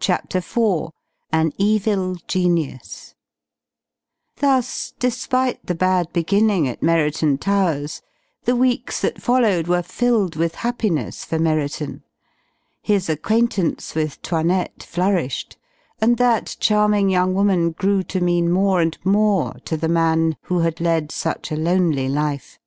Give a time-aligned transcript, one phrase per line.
[0.00, 0.92] CHAPTER IV
[1.30, 3.14] AN EVIL GENIUS
[4.36, 8.00] Thus, despite the bad beginning at Merriton Towers
[8.44, 12.02] the weeks that followed were filled with happiness for Merriton.
[12.80, 15.58] His acquaintance with 'Toinette flourished
[16.00, 20.60] and that charming young woman grew to mean more and more to the man who
[20.60, 22.58] had led such a lonely life.